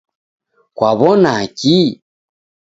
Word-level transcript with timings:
Kwaw'onaki? 0.77 1.77